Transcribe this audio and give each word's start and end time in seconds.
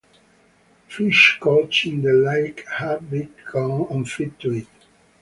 Fish 0.87 1.37
caught 1.39 1.85
in 1.85 2.01
the 2.01 2.11
lake 2.11 2.65
have 2.67 3.07
become 3.11 3.85
unfit 3.91 4.39
to 4.39 4.51
eat. 4.53 4.67